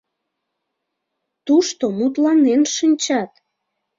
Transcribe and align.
Тушто 1.45 1.85
мутланен 1.97 2.61
шинчат. 2.75 3.31